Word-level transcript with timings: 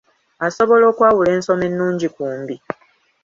Osobola 0.45 0.85
okwawula 0.91 1.29
ensoma 1.37 1.63
ennungi 1.69 2.07
ku 2.15 2.23
mbi? 2.39 2.55